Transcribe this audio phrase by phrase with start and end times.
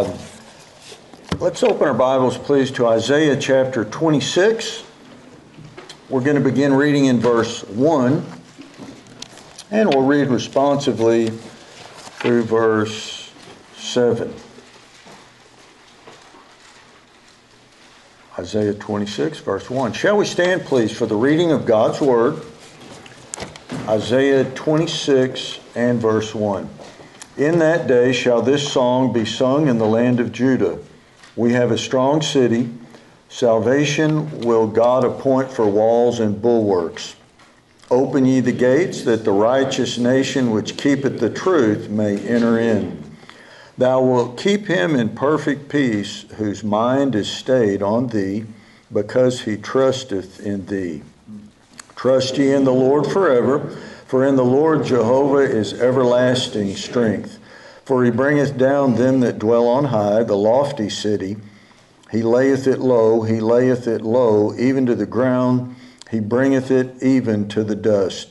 [0.00, 0.14] Um,
[1.40, 4.82] let's open our Bibles, please, to Isaiah chapter 26.
[6.08, 8.24] We're going to begin reading in verse 1,
[9.70, 13.30] and we'll read responsively through verse
[13.76, 14.32] 7.
[18.38, 19.92] Isaiah 26, verse 1.
[19.92, 22.40] Shall we stand, please, for the reading of God's Word?
[23.86, 26.70] Isaiah 26 and verse 1.
[27.40, 30.78] In that day shall this song be sung in the land of Judah.
[31.36, 32.68] We have a strong city.
[33.30, 37.16] Salvation will God appoint for walls and bulwarks.
[37.90, 43.02] Open ye the gates, that the righteous nation which keepeth the truth may enter in.
[43.78, 48.44] Thou wilt keep him in perfect peace, whose mind is stayed on thee,
[48.92, 51.00] because he trusteth in thee.
[51.96, 53.78] Trust ye in the Lord forever.
[54.10, 57.38] For in the Lord Jehovah is everlasting strength.
[57.84, 61.36] For he bringeth down them that dwell on high, the lofty city.
[62.10, 65.76] He layeth it low, he layeth it low, even to the ground.
[66.10, 68.30] He bringeth it even to the dust.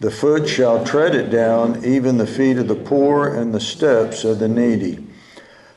[0.00, 4.24] The foot shall tread it down, even the feet of the poor and the steps
[4.24, 5.06] of the needy.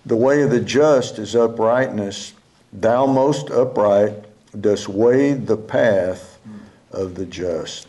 [0.05, 2.31] The way of the just is uprightness.
[2.71, 4.23] Thou most upright
[4.57, 6.39] dost weigh the path
[6.93, 7.86] of the just.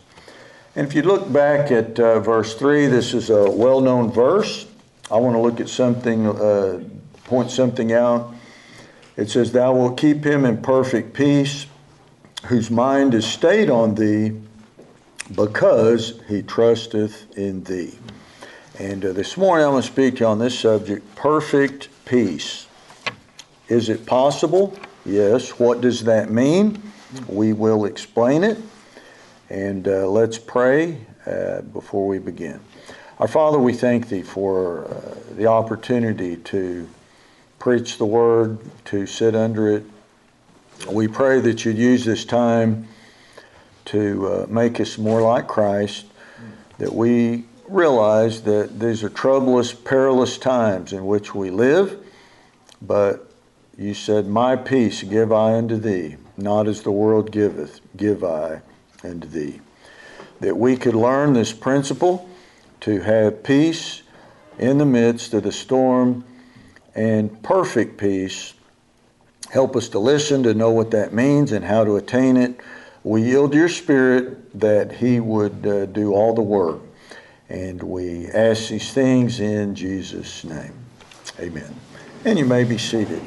[0.79, 4.65] And if you look back at uh, verse 3, this is a well known verse.
[5.11, 6.81] I want to look at something, uh,
[7.25, 8.33] point something out.
[9.17, 11.65] It says, Thou wilt keep him in perfect peace,
[12.45, 14.39] whose mind is stayed on thee,
[15.35, 17.99] because he trusteth in thee.
[18.77, 22.67] And uh, this morning I'm going to speak to you on this subject perfect peace.
[23.67, 24.79] Is it possible?
[25.05, 25.59] Yes.
[25.59, 26.81] What does that mean?
[27.27, 28.57] We will explain it.
[29.49, 32.59] And uh, let's pray uh, before we begin.
[33.17, 36.87] Our Father, we thank Thee for uh, the opportunity to
[37.57, 39.83] preach the Word, to sit under it.
[40.87, 42.87] We pray that you'd use this time
[43.85, 46.05] to uh, make us more like Christ,
[46.77, 51.97] that we realize that these are troublous, perilous times in which we live,
[52.83, 53.31] but
[53.79, 58.61] you said, My peace give I unto thee, not as the world giveth, give I
[59.03, 59.61] and thee.
[60.39, 62.29] That we could learn this principle
[62.81, 64.01] to have peace
[64.57, 66.23] in the midst of the storm
[66.95, 68.53] and perfect peace.
[69.51, 72.59] Help us to listen, to know what that means and how to attain it.
[73.03, 76.81] We yield your spirit that he would uh, do all the work.
[77.47, 80.73] And we ask these things in Jesus' name.
[81.39, 81.73] Amen.
[82.25, 83.21] And you may be seated.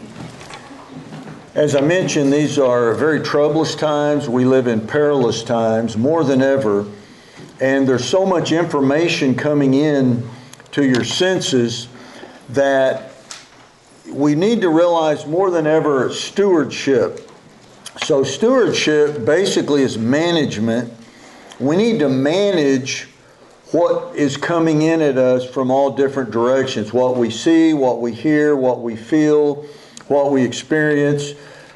[1.55, 4.27] As I mentioned, these are very troublous times.
[4.27, 6.87] We live in perilous times more than ever.
[7.61, 10.27] And there's so much information coming in
[10.71, 11.89] to your senses
[12.49, 13.13] that
[14.09, 17.31] we need to realize more than ever stewardship.
[18.03, 20.91] So, stewardship basically is management.
[21.61, 23.09] We need to manage
[23.73, 28.13] what is coming in at us from all different directions what we see, what we
[28.13, 29.67] hear, what we feel
[30.13, 31.33] what we experience,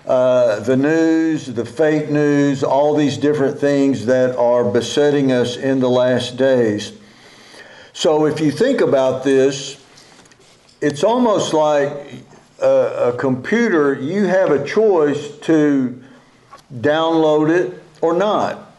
[0.06, 5.80] uh, the news, the fake news, all these different things that are besetting us in
[5.80, 6.92] the last days.
[7.92, 9.82] So if you think about this,
[10.80, 11.90] it's almost like
[12.60, 16.02] a, a computer, you have a choice to
[16.72, 18.74] download it or not.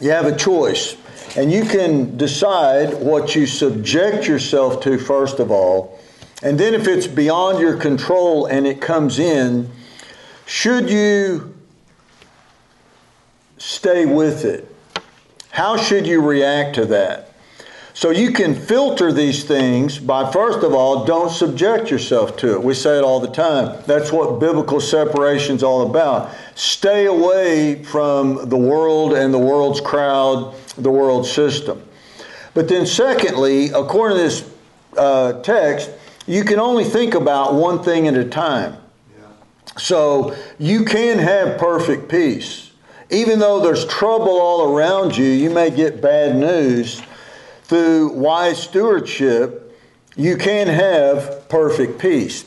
[0.00, 0.96] You have a choice.
[1.36, 5.98] And you can decide what you subject yourself to, first of all.
[6.42, 9.70] And then if it's beyond your control and it comes in,
[10.46, 11.54] should you
[13.58, 14.68] stay with it?
[15.50, 17.32] How should you react to that?
[17.94, 22.62] So you can filter these things by, first of all, don't subject yourself to it.
[22.62, 23.82] We say it all the time.
[23.86, 26.30] That's what biblical separation is all about.
[26.54, 31.82] Stay away from the world and the world's crowd, the world system.
[32.54, 34.50] But then, secondly, according to this
[34.96, 35.90] uh, text,
[36.26, 38.76] you can only think about one thing at a time.
[39.78, 42.72] So you can have perfect peace.
[43.10, 47.02] Even though there's trouble all around you, you may get bad news.
[47.64, 49.74] Through wise stewardship,
[50.16, 52.44] you can have perfect peace.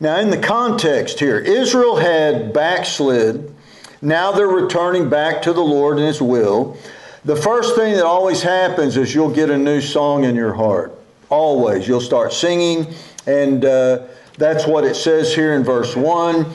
[0.00, 3.54] Now, in the context here, Israel had backslid.
[4.02, 6.76] Now they're returning back to the Lord and His will.
[7.24, 10.96] The first thing that always happens is you'll get a new song in your heart.
[11.30, 11.88] Always.
[11.88, 12.94] You'll start singing,
[13.26, 14.06] and uh,
[14.38, 16.46] that's what it says here in verse 1.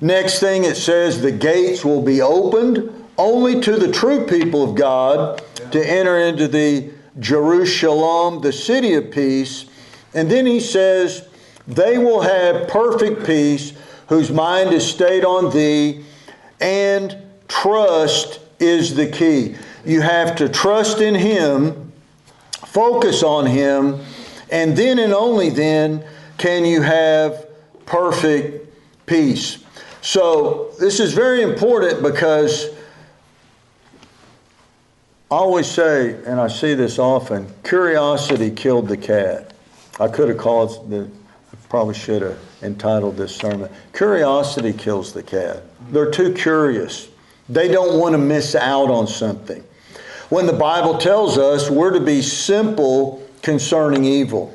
[0.00, 4.74] Next thing it says, the gates will be opened only to the true people of
[4.74, 9.66] God to enter into the Jerusalem, the city of peace.
[10.14, 11.28] And then he says,
[11.66, 13.72] they will have perfect peace,
[14.08, 16.04] whose mind is stayed on thee,
[16.60, 17.16] and
[17.48, 19.56] trust is the key.
[19.84, 21.92] You have to trust in Him,
[22.52, 24.00] focus on Him,
[24.50, 26.04] and then and only then
[26.38, 27.46] can you have
[27.86, 28.66] perfect
[29.06, 29.64] peace.
[30.02, 32.68] So, this is very important because
[35.30, 39.54] I always say, and I see this often, curiosity killed the cat.
[39.98, 41.08] I could have called the,
[41.52, 45.62] I probably should have entitled this sermon, Curiosity Kills the Cat.
[45.90, 47.08] They're too curious.
[47.48, 49.64] They don't want to miss out on something.
[50.28, 54.52] When the Bible tells us we're to be simple concerning evil.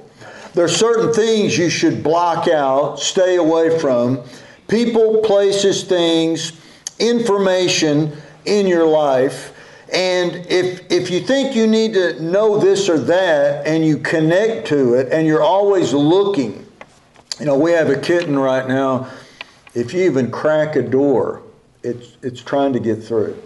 [0.54, 4.22] There are certain things you should block out, stay away from.
[4.68, 6.54] People, places, things,
[7.00, 8.12] information
[8.46, 9.58] in your life.
[9.94, 14.68] And if, if you think you need to know this or that and you connect
[14.68, 16.66] to it and you're always looking,
[17.40, 19.10] you know, we have a kitten right now.
[19.74, 21.44] If you even crack a door,
[21.84, 23.42] it's, it's trying to get through.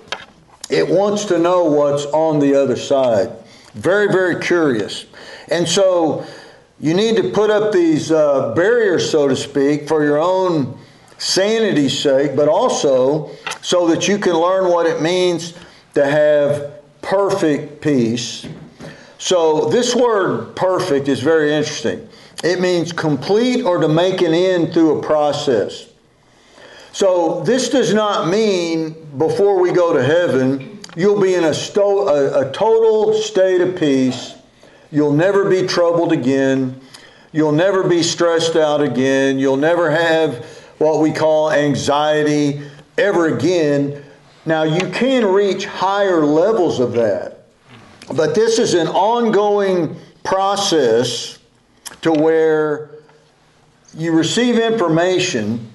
[0.70, 3.32] It wants to know what's on the other side.
[3.74, 5.06] Very, very curious.
[5.50, 6.26] And so
[6.80, 10.78] you need to put up these uh, barriers, so to speak, for your own
[11.18, 13.32] sanity's sake, but also
[13.62, 15.54] so that you can learn what it means
[15.94, 18.46] to have perfect peace.
[19.18, 22.08] So, this word perfect is very interesting.
[22.44, 25.88] It means complete or to make an end through a process.
[26.92, 32.08] So, this does not mean before we go to heaven, you'll be in a, sto-
[32.08, 34.35] a, a total state of peace.
[34.96, 36.80] You'll never be troubled again.
[37.34, 39.38] You'll never be stressed out again.
[39.38, 40.46] You'll never have
[40.78, 42.62] what we call anxiety
[42.98, 44.02] ever again.
[44.46, 47.48] Now, you can reach higher levels of that,
[48.14, 51.40] but this is an ongoing process
[52.02, 52.92] to where
[53.98, 55.70] you receive information,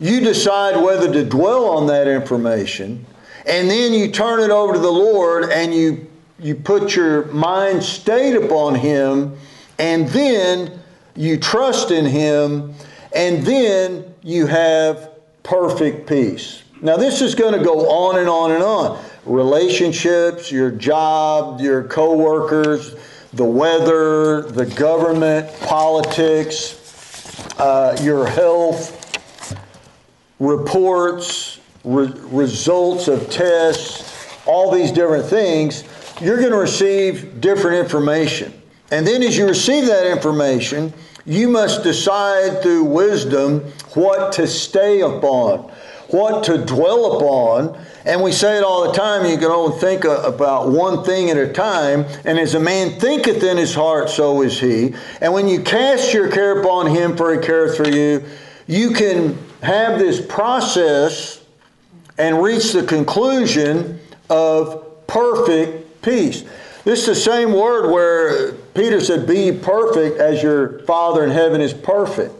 [0.00, 3.06] you decide whether to dwell on that information,
[3.46, 6.09] and then you turn it over to the Lord and you,
[6.40, 9.36] you put your mind state upon Him,
[9.78, 10.80] and then
[11.14, 12.74] you trust in Him,
[13.14, 15.10] and then you have
[15.42, 16.62] perfect peace.
[16.82, 19.04] Now, this is going to go on and on and on.
[19.26, 22.94] Relationships, your job, your coworkers,
[23.34, 26.78] the weather, the government, politics,
[27.58, 28.96] uh, your health,
[30.38, 34.10] reports, re- results of tests,
[34.46, 35.84] all these different things.
[36.20, 38.52] You're going to receive different information.
[38.90, 40.92] And then, as you receive that information,
[41.24, 43.60] you must decide through wisdom
[43.94, 45.70] what to stay upon
[46.12, 47.86] what to dwell upon.
[48.04, 51.36] And we say it all the time you can only think about one thing at
[51.36, 52.06] a time.
[52.24, 54.94] And as a man thinketh in his heart, so is he.
[55.20, 58.24] And when you cast your care upon him, for he careth for you,
[58.66, 61.44] you can have this process
[62.18, 66.44] and reach the conclusion of perfect peace.
[66.84, 71.60] This is the same word where Peter said, Be perfect as your Father in heaven
[71.60, 72.34] is perfect.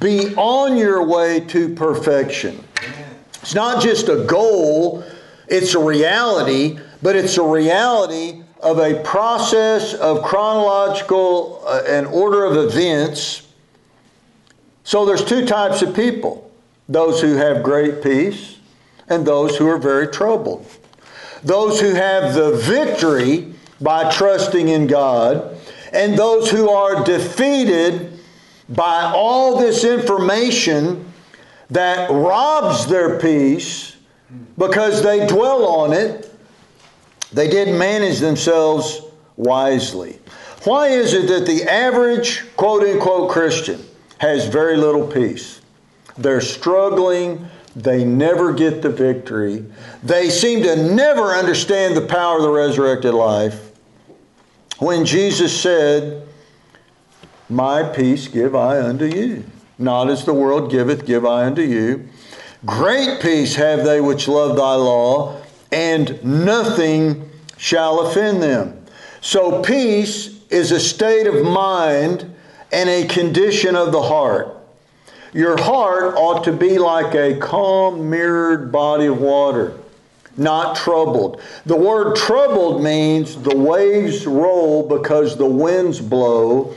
[0.00, 2.62] Be on your way to perfection.
[3.42, 5.04] It's not just a goal,
[5.48, 12.44] it's a reality, but it's a reality of a process of chronological uh, and order
[12.44, 13.46] of events.
[14.84, 16.50] So there's two types of people
[16.88, 18.58] those who have great peace
[19.08, 20.66] and those who are very troubled.
[21.44, 25.58] Those who have the victory by trusting in God,
[25.92, 28.18] and those who are defeated
[28.68, 31.12] by all this information
[31.70, 33.96] that robs their peace
[34.56, 36.30] because they dwell on it.
[37.32, 39.02] They didn't manage themselves
[39.36, 40.18] wisely.
[40.64, 43.84] Why is it that the average quote unquote Christian
[44.18, 45.60] has very little peace?
[46.16, 47.46] They're struggling.
[47.76, 49.64] They never get the victory.
[50.02, 53.72] They seem to never understand the power of the resurrected life.
[54.78, 56.26] When Jesus said,
[57.48, 59.44] My peace give I unto you.
[59.78, 62.08] Not as the world giveth, give I unto you.
[62.64, 68.86] Great peace have they which love thy law, and nothing shall offend them.
[69.20, 72.32] So, peace is a state of mind
[72.72, 74.53] and a condition of the heart.
[75.34, 79.76] Your heart ought to be like a calm, mirrored body of water,
[80.36, 81.42] not troubled.
[81.66, 86.74] The word troubled means the waves roll because the winds blow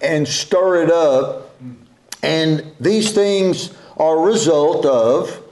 [0.00, 1.46] and stir it up
[2.22, 5.42] and these things are a result of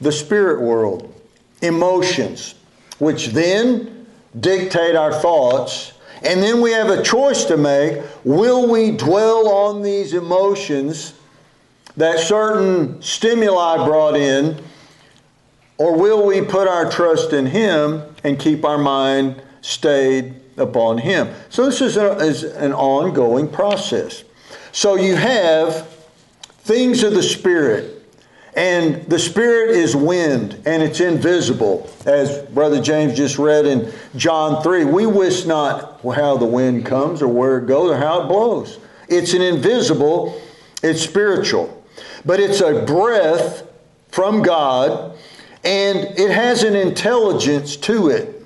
[0.00, 1.12] the spirit world,
[1.60, 2.54] emotions,
[2.98, 4.06] which then
[4.38, 8.02] dictate our thoughts And then we have a choice to make.
[8.24, 11.14] Will we dwell on these emotions
[11.96, 14.60] that certain stimuli brought in,
[15.78, 21.32] or will we put our trust in Him and keep our mind stayed upon Him?
[21.50, 24.24] So this is, a, is an ongoing process.
[24.72, 25.88] So you have
[26.60, 27.97] things of the Spirit.
[28.58, 31.88] And the Spirit is wind, and it's invisible.
[32.06, 37.22] As Brother James just read in John 3, we wish not how the wind comes
[37.22, 38.80] or where it goes or how it blows.
[39.08, 40.42] It's an invisible,
[40.82, 41.84] it's spiritual.
[42.26, 43.62] But it's a breath
[44.08, 45.16] from God,
[45.62, 48.44] and it has an intelligence to it.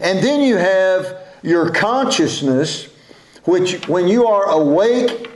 [0.00, 2.90] And then you have your consciousness,
[3.44, 5.30] which when you are awake,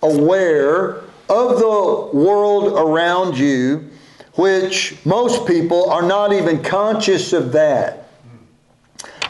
[0.00, 3.90] aware, of the world around you,
[4.34, 8.08] which most people are not even conscious of that.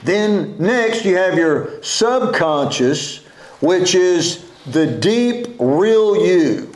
[0.04, 3.18] Then, next, you have your subconscious,
[3.60, 6.72] which is the deep, real you.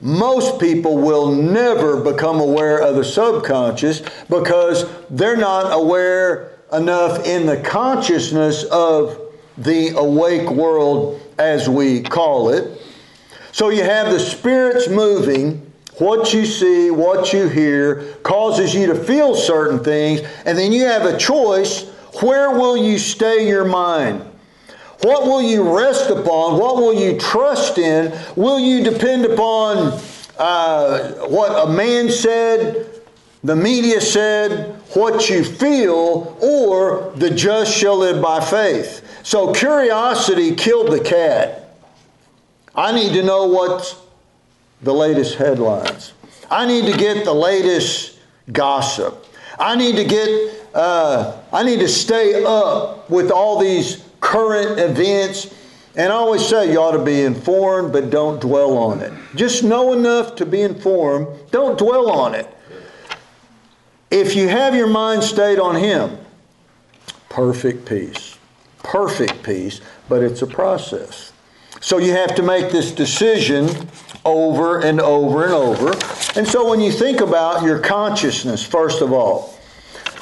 [0.00, 7.46] Most people will never become aware of the subconscious because they're not aware enough in
[7.46, 9.20] the consciousness of
[9.56, 12.77] the awake world, as we call it.
[13.58, 15.68] So you have the spirits moving.
[15.96, 20.84] What you see, what you hear, causes you to feel certain things, and then you
[20.84, 21.88] have a choice
[22.22, 24.20] where will you stay your mind?
[25.02, 26.60] What will you rest upon?
[26.60, 28.16] What will you trust in?
[28.36, 30.00] Will you depend upon
[30.38, 32.86] uh, what a man said,
[33.42, 39.04] the media said, what you feel, or the just shall live by faith?
[39.24, 41.67] So curiosity killed the cat.
[42.78, 44.00] I need to know what
[44.82, 46.12] the latest headlines.
[46.48, 48.20] I need to get the latest
[48.52, 49.26] gossip.
[49.58, 55.52] I need to get, uh, I need to stay up with all these current events.
[55.96, 59.12] And I always say you ought to be informed, but don't dwell on it.
[59.34, 62.46] Just know enough to be informed, don't dwell on it.
[64.08, 66.16] If you have your mind stayed on Him,
[67.28, 68.38] perfect peace.
[68.84, 71.32] Perfect peace, but it's a process.
[71.80, 73.68] So you have to make this decision
[74.24, 75.92] over and over and over.
[76.38, 79.58] And so when you think about your consciousness, first of all,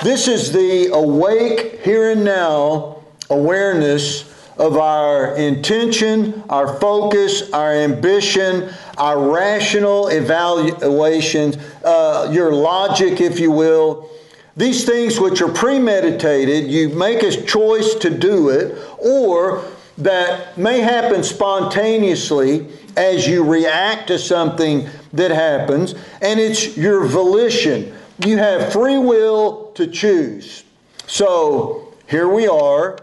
[0.02, 8.70] this is the awake here and now awareness of our intention, our focus, our ambition,
[8.96, 14.08] our rational evaluations, uh, your logic, if you will.
[14.56, 19.64] These things which are premeditated, you make a choice to do it, or
[19.98, 27.94] that may happen spontaneously as you react to something that happens, and it's your volition.
[28.24, 30.64] You have free will to choose.
[31.06, 32.98] So here we are,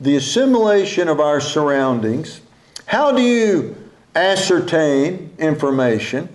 [0.00, 2.40] the assimilation of our surroundings.
[2.86, 3.76] How do you
[4.14, 6.28] ascertain information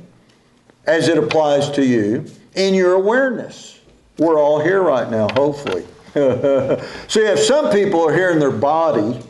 [0.85, 2.25] as it applies to you
[2.55, 3.79] in your awareness?
[4.17, 5.85] We're all here right now, hopefully.
[6.13, 6.79] so
[7.15, 9.21] you have some people are here in their body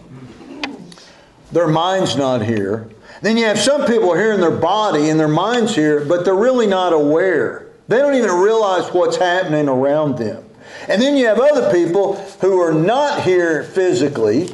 [1.52, 2.90] their mind's not here.
[3.22, 6.36] Then you have some people here in their body and their mind's here, but they're
[6.36, 7.68] really not aware.
[7.88, 10.46] They don't even realize what's happening around them.
[10.88, 14.50] And then you have other people who are not here physically,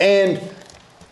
[0.00, 0.40] and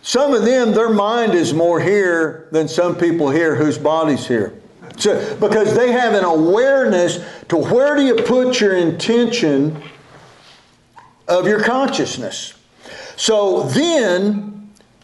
[0.01, 4.53] some of them, their mind is more here than some people here whose body's here.
[4.97, 9.81] So, because they have an awareness to where do you put your intention
[11.27, 12.53] of your consciousness.
[13.15, 14.52] So then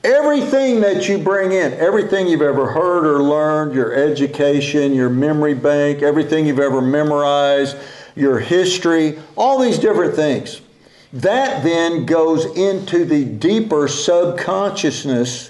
[0.03, 5.53] Everything that you bring in, everything you've ever heard or learned, your education, your memory
[5.53, 7.75] bank, everything you've ever memorized,
[8.15, 10.61] your history, all these different things,
[11.11, 15.49] that then goes into the deeper subconsciousness,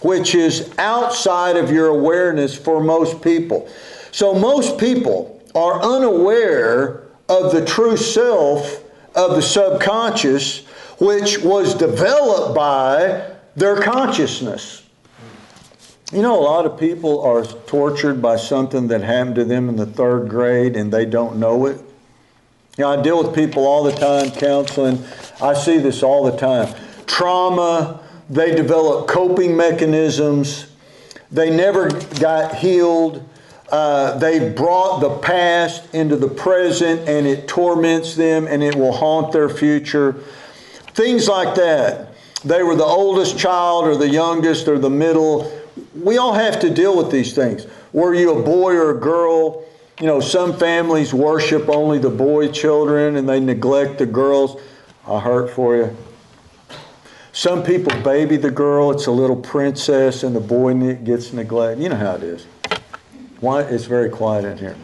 [0.00, 3.68] which is outside of your awareness for most people.
[4.10, 8.82] So most people are unaware of the true self
[9.14, 10.64] of the subconscious,
[10.98, 14.82] which was developed by their consciousness.
[16.12, 19.76] You know, a lot of people are tortured by something that happened to them in
[19.76, 21.78] the third grade and they don't know it.
[22.76, 25.02] You know, I deal with people all the time, counseling.
[25.40, 26.74] I see this all the time.
[27.06, 30.66] Trauma, they develop coping mechanisms,
[31.30, 31.88] they never
[32.20, 33.26] got healed.
[33.70, 38.92] Uh, they brought the past into the present and it torments them and it will
[38.92, 40.12] haunt their future.
[40.92, 42.11] Things like that
[42.44, 45.50] they were the oldest child or the youngest or the middle.
[45.94, 47.66] We all have to deal with these things.
[47.92, 49.64] Were you a boy or a girl?
[50.00, 54.60] You know, some families worship only the boy children and they neglect the girls.
[55.06, 55.96] I hurt for you.
[57.32, 61.82] Some people baby the girl, it's a little princess, and the boy gets neglected.
[61.82, 62.46] You know how it is.
[63.40, 63.62] Why?
[63.62, 64.76] It's very quiet in here.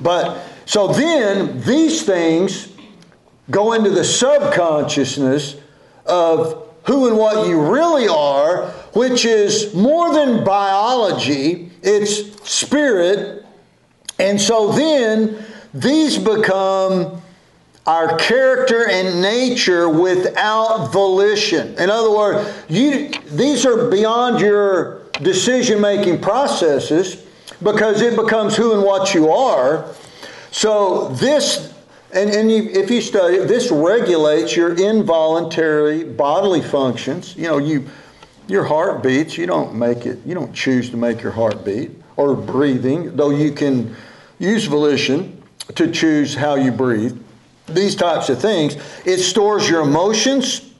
[0.00, 2.68] But so then these things
[3.50, 5.56] go into the subconsciousness
[6.06, 13.44] of who and what you really are, which is more than biology, it's spirit.
[14.18, 17.20] And so then these become
[17.86, 21.74] our character and nature without volition.
[21.78, 27.24] In other words, you, these are beyond your decision making processes
[27.62, 29.86] because it becomes who and what you are.
[30.50, 31.72] So this,
[32.14, 37.36] and, and you, if you study, this regulates your involuntary bodily functions.
[37.36, 37.88] You know, you
[38.48, 39.36] your heart beats.
[39.36, 40.18] You don't make it.
[40.24, 43.94] You don't choose to make your heart beat or breathing, though you can
[44.38, 45.42] use volition
[45.74, 47.20] to choose how you breathe
[47.66, 48.76] these types of things.
[49.04, 50.72] It stores your emotions,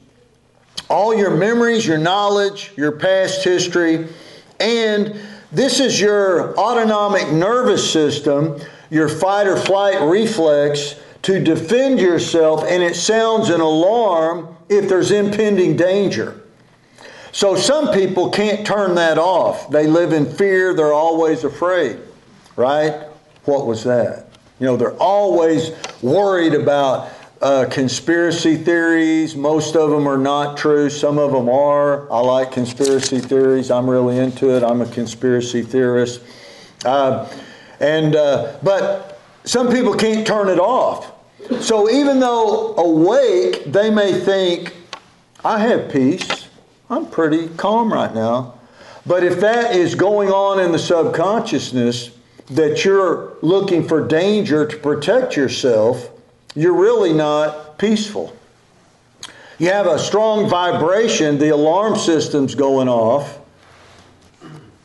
[0.89, 4.07] all your memories, your knowledge, your past history,
[4.59, 5.19] and
[5.51, 10.95] this is your autonomic nervous system, your fight or flight reflex
[11.27, 16.39] to defend yourself, and it sounds an alarm if there's impending danger.
[17.33, 19.69] So some people can't turn that off.
[19.69, 21.99] They live in fear, they're always afraid,
[22.55, 23.09] right?
[23.43, 24.27] What was that?
[24.61, 27.09] You know, they're always worried about
[27.41, 29.35] uh, conspiracy theories.
[29.35, 30.89] Most of them are not true.
[30.89, 32.09] Some of them are.
[32.09, 33.69] I like conspiracy theories.
[33.69, 34.63] I'm really into it.
[34.63, 36.21] I'm a conspiracy theorist.
[36.85, 37.29] Uh,
[37.81, 41.11] and uh, but some people can't turn it off.
[41.61, 44.73] So even though awake, they may think,
[45.43, 46.27] "I have peace.
[46.89, 48.53] I'm pretty calm right now."
[49.05, 52.11] But if that is going on in the subconsciousness,
[52.51, 56.09] that you're looking for danger to protect yourself,
[56.55, 58.33] you're really not peaceful.
[59.57, 63.39] You have a strong vibration, the alarm system's going off,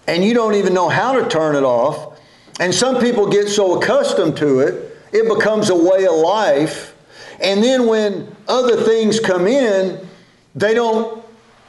[0.07, 2.19] and you don't even know how to turn it off.
[2.59, 6.95] And some people get so accustomed to it, it becomes a way of life.
[7.41, 10.07] And then when other things come in,
[10.55, 11.25] they don't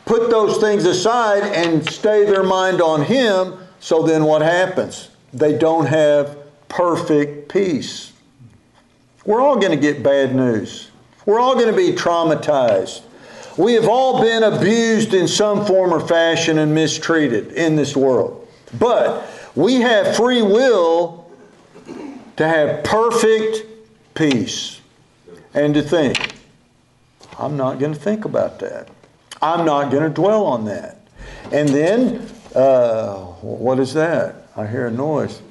[0.06, 3.58] put those things aside and stay their mind on Him.
[3.79, 5.10] So then what happens?
[5.34, 6.38] they don't have
[6.69, 8.13] perfect peace.
[9.25, 10.91] We're all going to get bad news.
[11.25, 13.01] We're all going to be traumatized.
[13.58, 18.47] We have all been abused in some form or fashion and mistreated in this world.
[18.79, 21.22] But we have free will
[22.38, 23.65] to have perfect
[24.15, 24.82] peace
[25.54, 26.36] and to think,
[27.38, 28.89] I'm not going to think about that.
[29.41, 31.00] I'm not going to dwell on that.
[31.52, 34.48] And then, uh, what is that?
[34.56, 35.41] I hear a noise.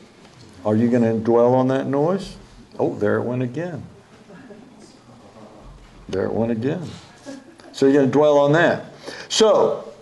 [0.64, 2.36] Are you going to dwell on that noise?
[2.78, 3.84] Oh, there it went again.
[6.08, 6.88] There it went again.
[7.72, 8.86] So you're going to dwell on that.
[9.28, 9.92] So,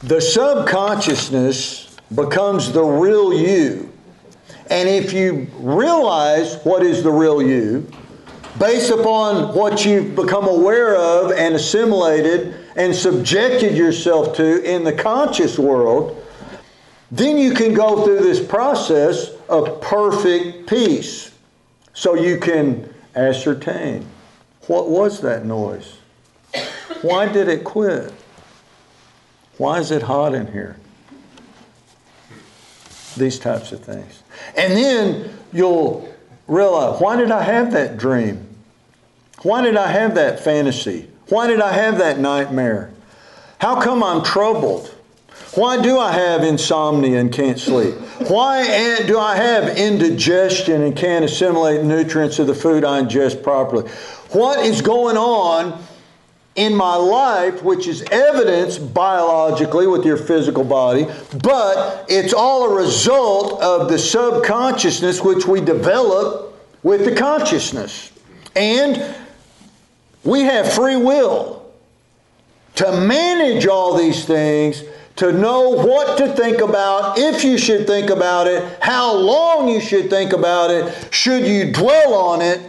[0.00, 3.92] the subconsciousness becomes the real you.
[4.70, 7.88] And if you realize what is the real you,
[8.58, 14.92] based upon what you've become aware of and assimilated and subjected yourself to in the
[14.92, 16.22] conscious world,
[17.10, 21.32] then you can go through this process of perfect peace.
[21.94, 24.06] So you can ascertain
[24.66, 25.98] what was that noise?
[27.02, 28.12] Why did it quit?
[29.58, 30.76] Why is it hot in here?
[33.16, 34.22] These types of things.
[34.56, 36.12] And then you'll
[36.46, 38.46] realize why did I have that dream?
[39.42, 41.08] Why did I have that fantasy?
[41.28, 42.90] Why did I have that nightmare?
[43.58, 44.92] How come I'm troubled?
[45.54, 47.94] Why do I have insomnia and can't sleep?
[48.28, 53.88] Why do I have indigestion and can't assimilate nutrients of the food I ingest properly?
[54.30, 55.85] What is going on
[56.56, 61.06] in my life, which is evidenced biologically with your physical body,
[61.42, 68.10] but it's all a result of the subconsciousness which we develop with the consciousness.
[68.54, 69.14] And
[70.24, 71.70] we have free will
[72.76, 74.82] to manage all these things
[75.16, 79.80] to know what to think about, if you should think about it, how long you
[79.80, 82.60] should think about it, should you dwell on it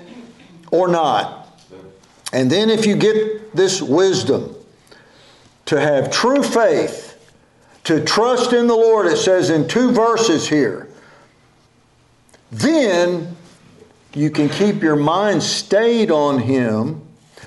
[0.71, 1.47] or not.
[2.34, 4.54] And then, if you get this wisdom,
[5.66, 7.13] to have true faith,
[7.84, 10.88] to trust in the Lord, it says in two verses here,
[12.52, 13.36] then
[14.13, 17.02] you can keep your mind stayed on Him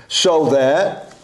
[0.07, 1.15] so that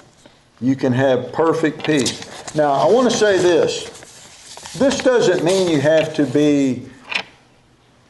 [0.59, 2.55] you can have perfect peace.
[2.55, 4.73] Now, I want to say this.
[4.73, 6.87] This doesn't mean you have to be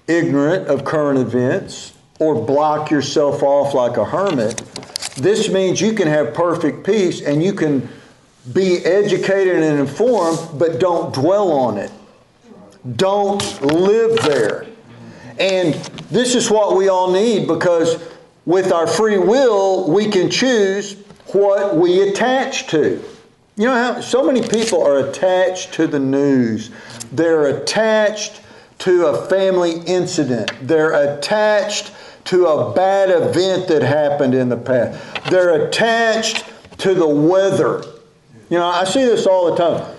[0.07, 4.57] ignorant of current events or block yourself off like a hermit.
[5.15, 7.87] This means you can have perfect peace and you can
[8.53, 11.91] be educated and informed, but don't dwell on it.
[12.95, 14.65] Don't live there.
[15.39, 15.73] And
[16.09, 18.01] this is what we all need because
[18.45, 20.95] with our free will, we can choose
[21.33, 23.03] what we attach to.
[23.57, 26.69] You know how so many people are attached to the news.
[27.11, 28.41] They're attached
[28.79, 30.51] to a family incident.
[30.61, 31.91] They're attached
[32.25, 35.25] to a bad event that happened in the past.
[35.29, 36.45] They're attached
[36.79, 37.83] to the weather.
[38.49, 39.95] You know, I see this all the time.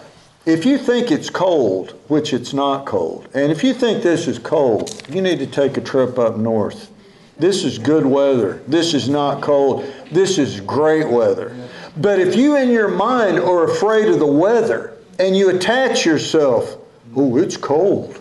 [0.47, 4.39] If you think it's cold, which it's not cold, and if you think this is
[4.39, 6.91] cold, you need to take a trip up north.
[7.39, 8.63] This is good weather.
[8.67, 9.85] This is not cold.
[10.11, 11.55] This is great weather.
[11.97, 16.79] But if you in your mind are afraid of the weather and you attach yourself,
[17.15, 18.21] oh, it's cold.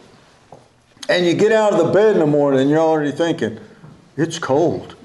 [1.09, 3.59] And you get out of the bed in the morning and you're already thinking,
[4.17, 4.95] it's cold.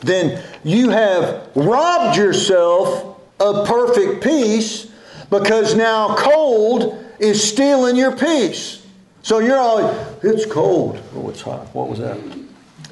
[0.00, 4.90] Then you have robbed yourself of perfect peace
[5.30, 8.86] because now cold is stealing your peace.
[9.22, 9.90] So you're all,
[10.22, 11.02] it's cold.
[11.14, 11.74] Oh, it's hot.
[11.74, 12.18] What was that?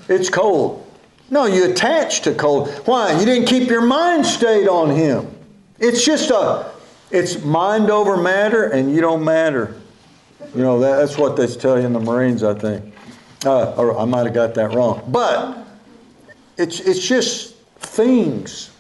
[0.09, 0.85] It's cold.
[1.31, 2.69] No, you attach to cold.
[2.87, 3.19] Why?
[3.19, 5.31] You didn't keep your mind stayed on Him.
[5.79, 6.71] It's just a,
[7.11, 9.81] it's mind over matter, and you don't matter.
[10.55, 12.95] You know, that, that's what they tell you in the Marines, I think.
[13.45, 15.03] Uh, or I might have got that wrong.
[15.09, 15.67] But
[16.57, 18.71] it's, it's just things.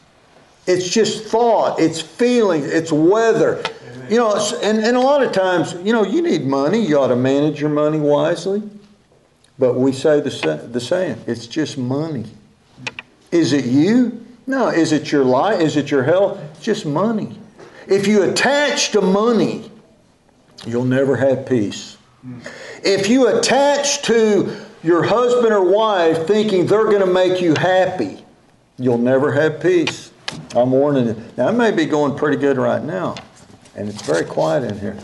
[0.66, 1.78] It's just thought.
[1.78, 2.66] It's feelings.
[2.66, 3.62] It's weather.
[4.08, 6.84] You know, and, and a lot of times, you know, you need money.
[6.84, 8.62] You ought to manage your money wisely.
[9.58, 12.26] But we say the, the saying, it's just money.
[13.30, 14.24] Is it you?
[14.46, 14.68] No.
[14.68, 15.60] Is it your life?
[15.60, 16.40] Is it your health?
[16.52, 17.38] It's just money.
[17.86, 19.70] If you attach to money,
[20.66, 21.96] you'll never have peace.
[22.82, 28.24] If you attach to your husband or wife thinking they're going to make you happy,
[28.78, 30.12] you'll never have peace.
[30.54, 31.22] I'm warning you.
[31.36, 33.14] Now, I may be going pretty good right now,
[33.76, 34.96] and it's very quiet in here.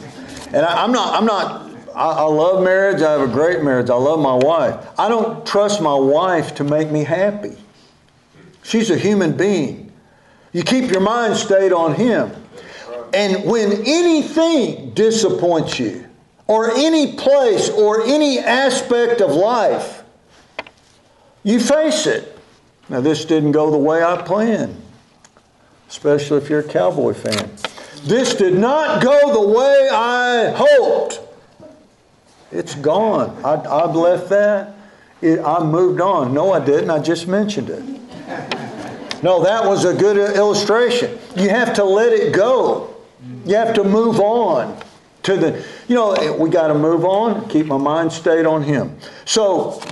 [0.52, 3.02] And I, am not, I'm not I, I love marriage.
[3.02, 3.90] I have a great marriage.
[3.90, 4.86] I love my wife.
[4.98, 7.56] I don't trust my wife to make me happy.
[8.62, 9.92] She's a human being.
[10.52, 12.30] You keep your mind stayed on Him.
[13.12, 16.06] And when anything disappoints you,
[16.46, 20.02] or any place, or any aspect of life,
[21.42, 22.36] you face it.
[22.88, 24.80] Now, this didn't go the way I planned,
[25.88, 27.50] especially if you're a Cowboy fan.
[28.02, 31.20] This did not go the way I hoped.
[32.50, 33.40] It's gone.
[33.44, 34.74] I, I've left that.
[35.22, 36.34] It, I moved on.
[36.34, 36.90] No, I didn't.
[36.90, 37.84] I just mentioned it.
[39.22, 41.18] No, that was a good illustration.
[41.36, 42.96] You have to let it go.
[43.44, 44.78] You have to move on
[45.22, 48.62] to the, you know, eh, we got to move on, keep my mind stayed on
[48.62, 48.96] Him.
[49.24, 49.82] So,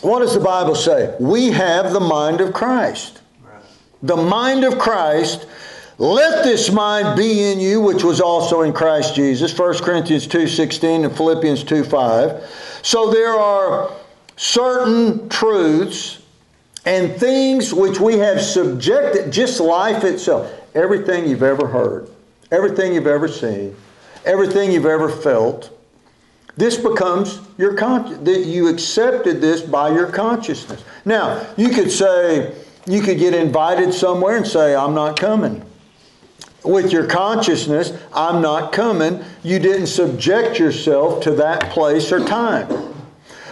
[0.00, 1.14] what does the Bible say?
[1.18, 3.20] We have the mind of Christ.
[4.02, 5.46] The mind of Christ
[5.98, 9.56] let this mind be in you, which was also in Christ Jesus.
[9.58, 12.84] 1 Corinthians 2.16 and Philippians 2.5.
[12.84, 13.90] So there are
[14.36, 16.22] certain truths
[16.84, 20.52] and things which we have subjected, just life itself.
[20.76, 22.08] Everything you've ever heard,
[22.50, 23.74] everything you've ever seen,
[24.24, 25.70] everything you've ever felt,
[26.56, 28.46] this becomes your conscious.
[28.46, 30.84] You accepted this by your consciousness.
[31.04, 32.54] Now, you could say,
[32.86, 35.64] you could get invited somewhere and say, I'm not coming
[36.64, 39.24] with your consciousness, I'm not coming.
[39.42, 42.68] You didn't subject yourself to that place or time.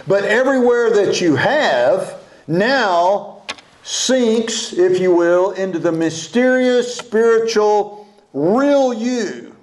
[0.07, 3.41] But everywhere that you have now
[3.83, 8.06] sinks, if you will, into the mysterious, spiritual,
[8.37, 9.55] real you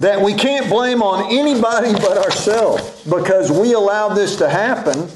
[0.00, 5.08] that we can't blame on anybody but ourselves because we allowed this to happen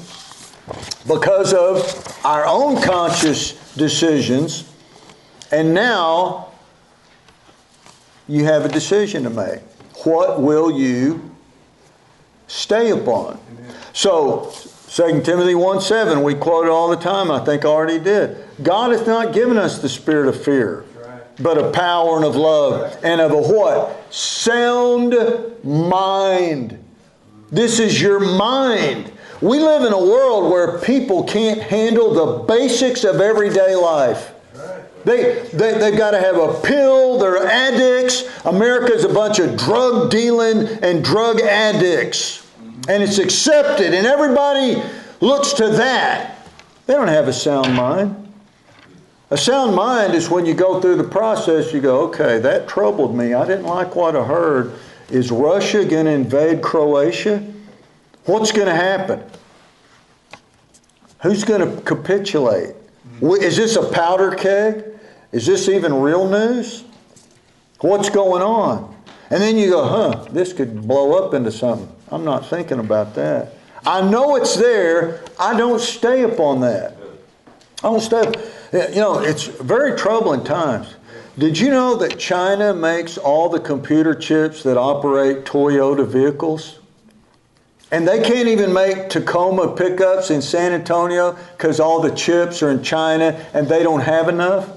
[1.07, 4.71] because of our own conscious decisions.
[5.51, 6.51] And now
[8.27, 9.61] you have a decision to make.
[10.03, 11.35] What will you
[12.47, 13.39] stay upon?
[13.93, 14.53] So,
[14.89, 18.37] 2 Timothy 1 7, we quote it all the time, I think I already did.
[18.63, 20.85] God hath not given us the spirit of fear,
[21.39, 24.13] but of power and of love and of a what?
[24.13, 25.15] Sound
[25.63, 26.83] mind.
[27.51, 29.11] This is your mind.
[29.41, 34.33] We live in a world where people can't handle the basics of everyday life.
[35.05, 37.19] They, they, they've got to have a pill.
[37.19, 38.23] They're addicts.
[38.45, 42.45] America's a bunch of drug dealing and drug addicts.
[42.89, 44.81] And it's accepted, and everybody
[45.21, 46.47] looks to that.
[46.87, 48.26] They don't have a sound mind.
[49.29, 53.13] A sound mind is when you go through the process, you go, okay, that troubled
[53.15, 53.33] me.
[53.33, 54.73] I didn't like what I heard.
[55.09, 57.45] Is Russia going to invade Croatia?
[58.25, 59.21] What's going to happen?
[61.23, 62.75] Who's going to capitulate?
[63.21, 64.85] Is this a powder keg?
[65.33, 66.85] Is this even real news?
[67.79, 68.95] What's going on?
[69.29, 71.93] And then you go, huh, this could blow up into something.
[72.09, 73.53] I'm not thinking about that.
[73.85, 75.21] I know it's there.
[75.37, 76.95] I don't stay upon that.
[77.83, 78.31] I don't stay.
[78.73, 80.95] You know, it's very troubling times.
[81.37, 86.79] Did you know that China makes all the computer chips that operate Toyota vehicles?
[87.91, 92.69] And they can't even make Tacoma pickups in San Antonio because all the chips are
[92.69, 94.69] in China and they don't have enough?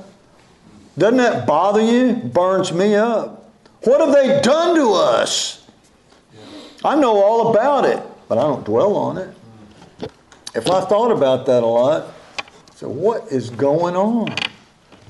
[0.96, 2.14] Doesn't that bother you?
[2.14, 3.50] Burns me up.
[3.82, 5.66] What have they done to us?
[6.84, 9.34] I know all about it, but I don't dwell on it.
[10.54, 12.12] If I thought about that a lot,
[12.80, 14.34] so what is going on?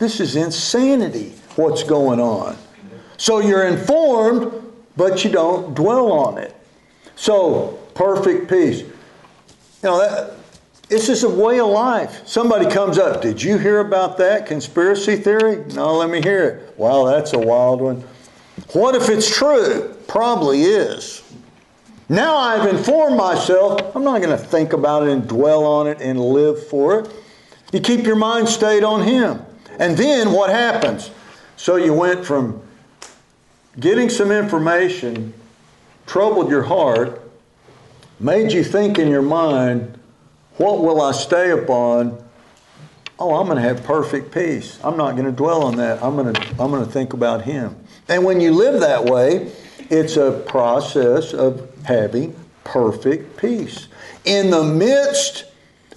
[0.01, 2.57] This is insanity, what's going on.
[3.17, 4.53] So you're informed,
[4.97, 6.53] but you don't dwell on it.
[7.15, 8.81] So, perfect peace.
[8.81, 8.91] You
[9.85, 10.33] know, that,
[10.89, 12.27] this is a way of life.
[12.27, 15.65] Somebody comes up, did you hear about that conspiracy theory?
[15.73, 16.77] No, let me hear it.
[16.77, 18.03] Wow, that's a wild one.
[18.73, 19.97] What if it's true?
[20.09, 21.23] Probably is.
[22.09, 26.01] Now I've informed myself, I'm not going to think about it and dwell on it
[26.01, 27.13] and live for it.
[27.73, 29.43] You keep your mind stayed on Him.
[29.79, 31.11] And then what happens?
[31.57, 32.63] So you went from
[33.79, 35.33] getting some information,
[36.07, 37.23] troubled your heart,
[38.19, 39.99] made you think in your mind,
[40.57, 42.23] what will I stay upon?
[43.19, 44.79] Oh, I'm going to have perfect peace.
[44.83, 46.03] I'm not going to dwell on that.
[46.03, 47.77] I'm going to, I'm going to think about Him.
[48.09, 49.53] And when you live that way,
[49.91, 53.89] it's a process of having perfect peace
[54.25, 55.45] in the midst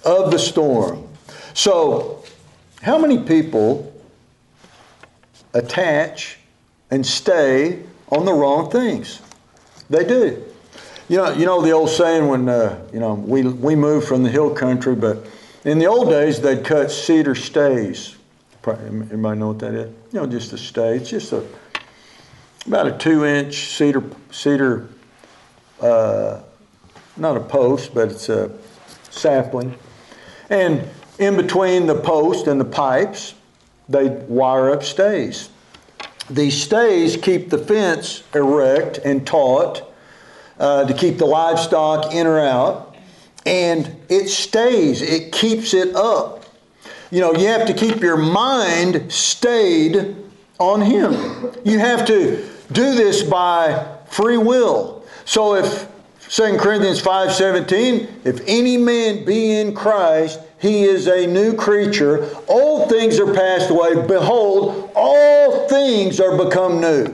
[0.04, 1.03] of the storm.
[1.54, 2.24] So,
[2.82, 3.92] how many people
[5.54, 6.38] attach
[6.90, 9.22] and stay on the wrong things?
[9.88, 10.44] They do.
[11.08, 14.24] You know, you know the old saying when uh, you know we we moved from
[14.24, 15.26] the hill country, but
[15.64, 18.16] in the old days they'd cut cedar stays.
[18.66, 19.94] Everybody know what that is?
[20.12, 20.96] You know, just a stay.
[20.96, 21.46] It's just a
[22.66, 24.88] about a two-inch cedar cedar,
[25.80, 26.40] uh,
[27.16, 28.50] not a post, but it's a
[29.10, 29.76] sapling,
[30.50, 30.88] and
[31.18, 33.34] in between the post and the pipes,
[33.88, 35.48] they wire up stays.
[36.30, 39.92] These stays keep the fence erect and taut
[40.58, 42.96] uh, to keep the livestock in or out,
[43.44, 46.44] and it stays, it keeps it up.
[47.10, 50.16] You know, you have to keep your mind stayed
[50.58, 51.12] on Him.
[51.64, 55.04] You have to do this by free will.
[55.24, 55.88] So if
[56.28, 62.26] 2 Corinthians 5:17, if any man be in Christ, he is a new creature.
[62.48, 64.06] Old things are passed away.
[64.06, 67.06] Behold, all things are become new.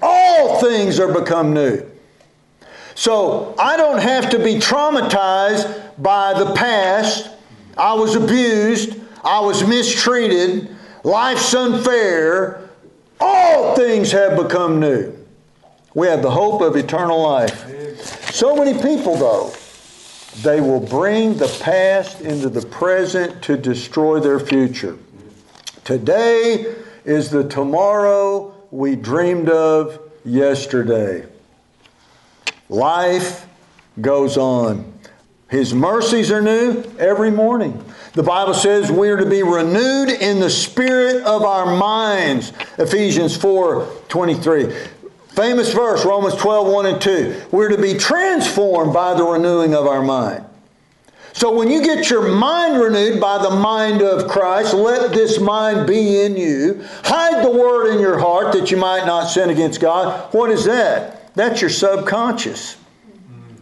[0.00, 1.84] All things are become new.
[2.94, 7.28] So I don't have to be traumatized by the past.
[7.76, 8.98] I was abused.
[9.22, 10.74] I was mistreated.
[11.04, 12.70] Life's unfair.
[13.20, 15.14] All things have become new.
[15.92, 17.66] We have the hope of eternal life.
[18.32, 19.52] So many people, though,
[20.42, 24.98] they will bring the past into the present to destroy their future.
[25.84, 31.26] Today is the tomorrow we dreamed of yesterday.
[32.68, 33.46] Life
[34.00, 34.92] goes on.
[35.48, 37.82] His mercies are new every morning.
[38.12, 42.52] The Bible says we are to be renewed in the spirit of our minds.
[42.78, 44.74] Ephesians 4 23.
[45.38, 47.42] Famous verse, Romans 12 1 and 2.
[47.52, 50.44] We're to be transformed by the renewing of our mind.
[51.32, 55.86] So when you get your mind renewed by the mind of Christ, let this mind
[55.86, 56.84] be in you.
[57.04, 60.34] Hide the word in your heart that you might not sin against God.
[60.34, 61.32] What is that?
[61.36, 62.76] That's your subconscious.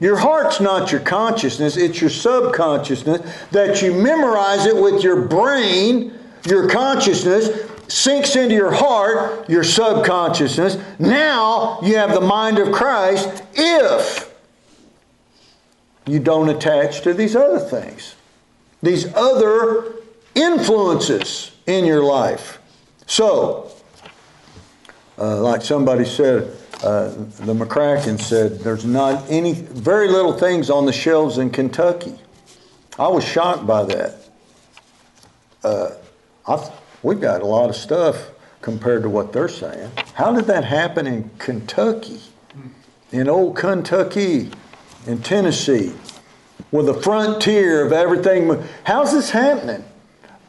[0.00, 6.18] Your heart's not your consciousness, it's your subconsciousness that you memorize it with your brain,
[6.46, 10.78] your consciousness sinks into your heart, your subconsciousness.
[10.98, 14.34] Now you have the mind of Christ if
[16.06, 18.14] you don't attach to these other things,
[18.82, 19.94] these other
[20.34, 22.58] influences in your life.
[23.06, 23.70] So,
[25.18, 30.84] uh, like somebody said, uh, the McCracken said there's not any, very little things on
[30.84, 32.14] the shelves in Kentucky.
[32.98, 34.14] I was shocked by that.
[35.64, 35.90] Uh,
[36.46, 36.70] I,
[37.06, 39.92] we've got a lot of stuff compared to what they're saying.
[40.14, 42.20] How did that happen in Kentucky,
[43.12, 44.50] in old Kentucky,
[45.06, 45.92] in Tennessee,
[46.72, 48.60] with the frontier of everything?
[48.82, 49.84] How's this happening?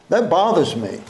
[0.08, 1.00] That bothers me.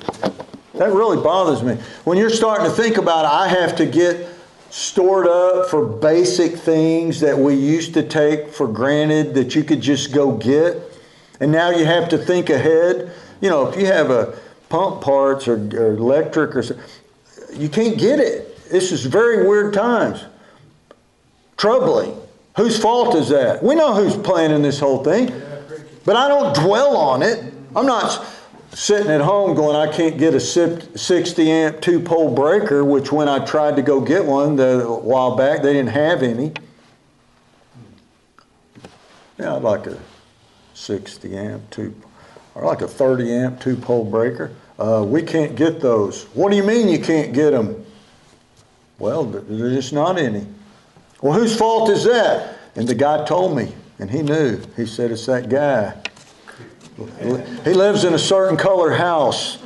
[0.75, 1.83] That really bothers me.
[2.05, 4.29] When you're starting to think about, I have to get
[4.69, 9.81] stored up for basic things that we used to take for granted that you could
[9.81, 10.77] just go get.
[11.41, 13.11] And now you have to think ahead.
[13.41, 16.63] You know, if you have a pump parts or, or electric or
[17.53, 18.69] you can't get it.
[18.69, 20.25] this is very weird times.
[21.57, 22.17] Troubling.
[22.57, 23.63] Whose fault is that?
[23.63, 25.33] We know who's planning this whole thing.
[26.05, 27.53] But I don't dwell on it.
[27.77, 28.27] I'm not
[28.73, 33.29] sitting at home going, I can't get a 60 amp two pole breaker, which when
[33.29, 36.53] I tried to go get one the, a while back, they didn't have any.
[39.39, 39.99] Yeah, I'd like a
[40.75, 41.95] 60 amp two,
[42.59, 44.53] or like a 30 amp two pole breaker.
[44.79, 46.25] Uh, we can't get those.
[46.35, 47.85] What do you mean you can't get them?
[48.99, 50.47] Well, there's just not any.
[51.23, 52.59] Well, whose fault is that?
[52.75, 54.61] And the guy told me, and he knew.
[54.77, 55.97] He said, It's that guy.
[57.65, 59.57] He lives in a certain color house,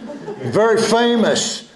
[0.44, 1.70] very famous.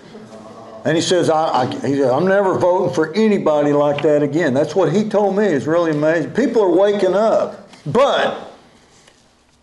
[0.85, 4.55] And he says, I, I, he said, I'm never voting for anybody like that again.
[4.55, 5.46] That's what he told me.
[5.46, 6.33] It's really amazing.
[6.33, 8.52] People are waking up, but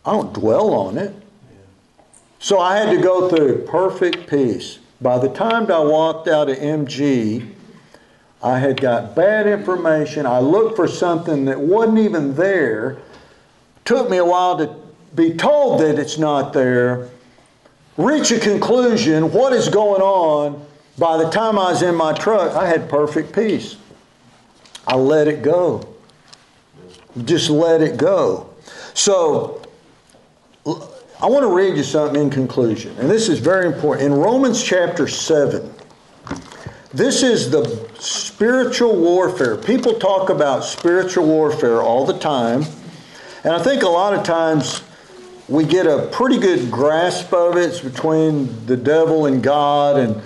[0.03, 1.22] I don't dwell on it.
[2.43, 4.79] So I had to go through perfect peace.
[4.99, 7.49] By the time I walked out of MG,
[8.43, 10.25] I had got bad information.
[10.25, 12.97] I looked for something that wasn't even there.
[13.85, 14.75] Took me a while to
[15.15, 17.07] be told that it's not there.
[17.95, 19.31] Reach a conclusion.
[19.31, 20.65] What is going on?
[20.97, 23.77] By the time I was in my truck, I had perfect peace.
[24.85, 25.95] I let it go.
[27.23, 28.49] Just let it go.
[28.93, 29.62] So,
[31.23, 34.11] I want to read you something in conclusion, and this is very important.
[34.11, 35.73] In Romans chapter 7,
[36.93, 39.55] this is the spiritual warfare.
[39.55, 42.65] People talk about spiritual warfare all the time,
[43.45, 44.83] and I think a lot of times
[45.47, 47.69] we get a pretty good grasp of it.
[47.69, 50.21] It's between the devil and God, and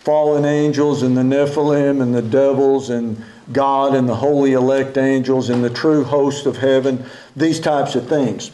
[0.00, 5.50] fallen angels, and the Nephilim, and the devils, and God, and the holy elect angels,
[5.50, 7.04] and the true host of heaven,
[7.36, 8.50] these types of things.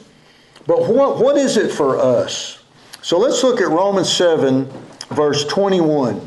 [0.66, 2.62] But what, what is it for us?
[3.03, 4.68] So let's look at Romans 7,
[5.11, 6.27] verse 21.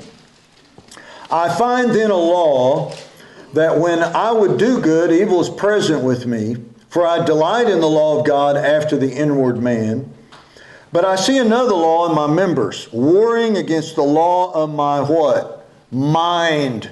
[1.31, 2.93] I find then a law
[3.53, 6.57] that when I would do good, evil is present with me,
[6.89, 10.13] for I delight in the law of God after the inward man.
[10.91, 15.67] But I see another law in my members, warring against the law of my what?
[15.91, 16.89] Mind.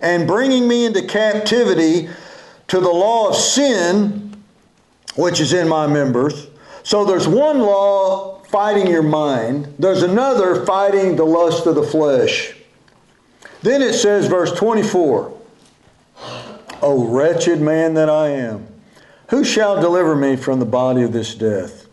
[0.00, 2.08] And bringing me into captivity
[2.68, 4.25] to the law of sin
[5.16, 6.46] which is in my members.
[6.82, 12.54] So there's one law fighting your mind, there's another fighting the lust of the flesh.
[13.62, 15.36] Then it says, verse 24,
[16.82, 18.68] O wretched man that I am,
[19.30, 21.86] who shall deliver me from the body of this death?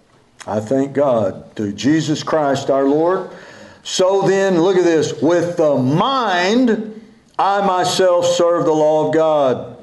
[0.46, 3.30] I thank God through Jesus Christ our Lord.
[3.82, 7.02] So then, look at this with the mind,
[7.40, 9.78] I myself serve the law of God,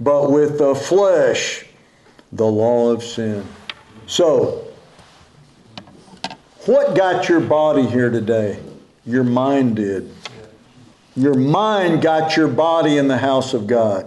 [0.00, 1.65] but with the flesh,
[2.36, 3.44] the law of sin.
[4.06, 4.68] So,
[6.66, 8.58] what got your body here today?
[9.06, 10.12] Your mind did.
[11.16, 14.06] Your mind got your body in the house of God.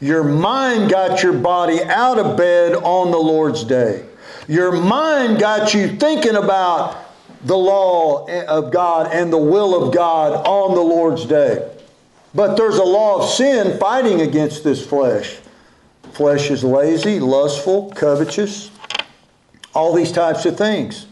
[0.00, 4.06] Your mind got your body out of bed on the Lord's day.
[4.46, 7.04] Your mind got you thinking about
[7.44, 11.70] the law of God and the will of God on the Lord's day.
[12.34, 15.38] But there's a law of sin fighting against this flesh.
[16.12, 18.70] Flesh is lazy, lustful, covetous,
[19.74, 21.06] all these types of things.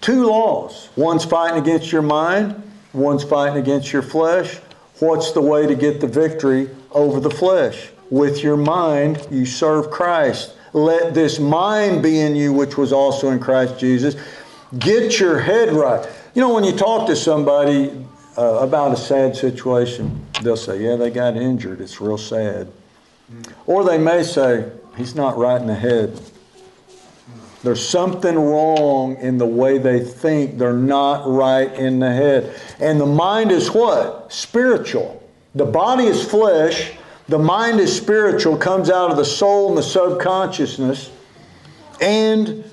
[0.00, 0.90] Two laws.
[0.96, 4.56] One's fighting against your mind, one's fighting against your flesh.
[4.98, 7.90] What's the way to get the victory over the flesh?
[8.10, 10.54] With your mind, you serve Christ.
[10.72, 14.14] Let this mind be in you, which was also in Christ Jesus.
[14.78, 16.06] Get your head right.
[16.34, 17.90] You know, when you talk to somebody
[18.38, 21.80] uh, about a sad situation, they'll say, Yeah, they got injured.
[21.80, 22.68] It's real sad.
[23.66, 26.20] Or they may say, he's not right in the head.
[27.62, 30.58] There's something wrong in the way they think.
[30.58, 32.60] They're not right in the head.
[32.78, 34.32] And the mind is what?
[34.32, 35.22] Spiritual.
[35.54, 36.92] The body is flesh.
[37.28, 41.10] The mind is spiritual, comes out of the soul and the subconsciousness.
[42.00, 42.64] And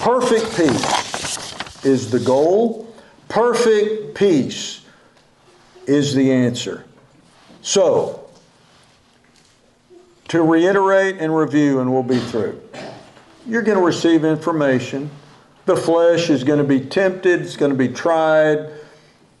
[0.00, 2.92] perfect peace is the goal.
[3.28, 4.84] Perfect peace
[5.86, 6.84] is the answer.
[7.62, 8.28] So,
[10.30, 12.60] to reiterate and review, and we'll be through.
[13.48, 15.10] You're going to receive information.
[15.66, 18.70] The flesh is going to be tempted, it's going to be tried,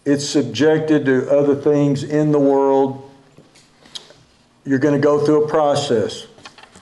[0.04, 3.08] it's subjected to other things in the world.
[4.64, 6.26] You're going to go through a process.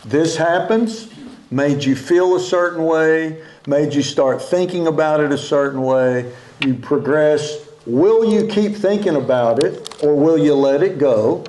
[0.07, 1.11] This happens,
[1.51, 6.33] made you feel a certain way, made you start thinking about it a certain way.
[6.61, 7.69] You progress.
[7.85, 11.45] Will you keep thinking about it or will you let it go?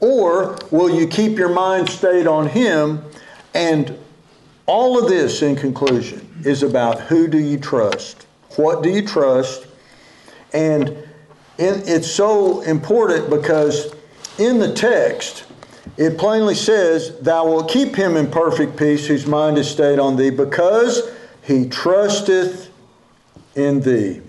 [0.00, 3.02] Or will you keep your mind stayed on Him?
[3.54, 3.98] And
[4.66, 8.26] all of this, in conclusion, is about who do you trust?
[8.56, 9.66] What do you trust?
[10.52, 10.96] And
[11.58, 13.94] it's so important because
[14.38, 15.44] in the text,
[15.96, 20.16] it plainly says, Thou wilt keep him in perfect peace whose mind is stayed on
[20.16, 21.10] thee because
[21.42, 22.70] he trusteth
[23.54, 24.20] in thee.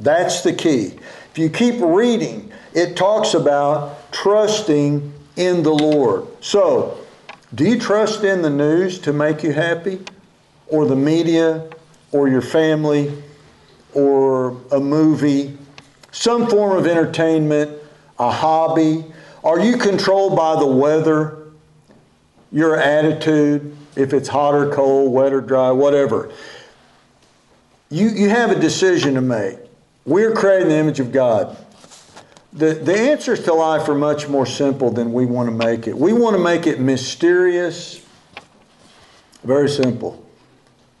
[0.00, 0.98] That's the key.
[1.30, 6.26] If you keep reading, it talks about trusting in the Lord.
[6.40, 6.98] So,
[7.54, 10.00] do you trust in the news to make you happy?
[10.66, 11.68] Or the media?
[12.10, 13.12] Or your family?
[13.94, 15.56] Or a movie?
[16.10, 17.80] Some form of entertainment?
[18.18, 19.04] A hobby?
[19.44, 21.38] Are you controlled by the weather?
[22.50, 23.76] Your attitude?
[23.94, 26.32] If it's hot or cold, wet or dry, whatever.
[27.88, 29.58] You, you have a decision to make.
[30.04, 31.56] We're creating the image of God.
[32.52, 35.96] The, the answers to life are much more simple than we want to make it.
[35.96, 38.04] We want to make it mysterious.
[39.44, 40.24] Very simple.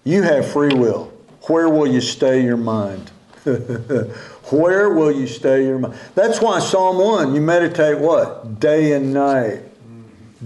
[0.04, 1.12] You have free will.
[1.42, 3.10] Where will you stay your mind?
[3.44, 5.94] Where will you stay your mind?
[6.14, 8.60] That's why Psalm 1, you meditate what?
[8.60, 9.62] Day and night.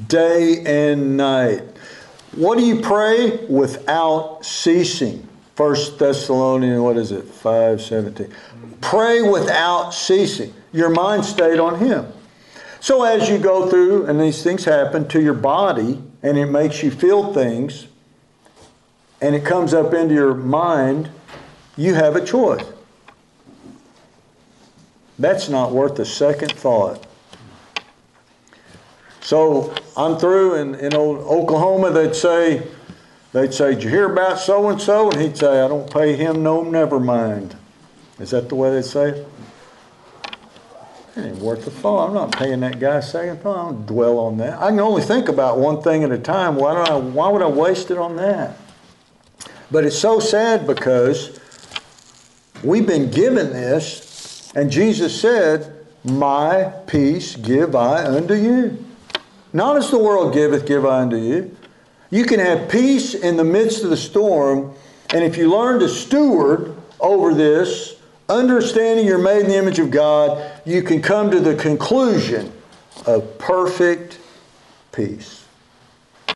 [0.08, 1.62] Day and night.
[2.34, 3.44] What do you pray?
[3.46, 5.28] Without ceasing.
[5.54, 7.24] First Thessalonians, what is it?
[7.24, 8.34] 517.
[8.80, 10.54] Pray without ceasing.
[10.72, 12.10] Your mind stayed on Him.
[12.80, 16.82] So as you go through and these things happen to your body and it makes
[16.82, 17.86] you feel things
[19.20, 21.10] and it comes up into your mind,
[21.76, 22.64] you have a choice.
[25.18, 27.06] That's not worth a second thought.
[29.20, 32.66] So I'm through in, in old Oklahoma, they'd say,
[33.32, 35.10] they'd say, Did you hear about so and so?
[35.10, 37.56] And he'd say, I don't pay him no never mind.
[38.18, 39.28] Is that the way they say it?
[41.16, 42.08] It ain't worth a thought.
[42.08, 43.58] I'm not paying that guy a second thought.
[43.58, 44.58] I don't dwell on that.
[44.60, 46.56] I can only think about one thing at a time.
[46.56, 48.56] Why, don't I, why would I waste it on that?
[49.70, 51.38] But it's so sad because
[52.62, 58.84] we've been given this, and Jesus said, My peace give I unto you.
[59.52, 61.54] Not as the world giveth, give I unto you.
[62.12, 64.74] You can have peace in the midst of the storm,
[65.14, 67.96] and if you learn to steward over this,
[68.28, 72.52] understanding you're made in the image of God, you can come to the conclusion
[73.06, 74.18] of perfect
[74.92, 75.41] peace.